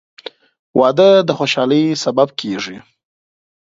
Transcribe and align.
•واده 0.79 1.09
د 1.27 1.29
خوشحالۍ 1.37 1.83
سبب 2.03 2.27
کېږي. 2.39 2.77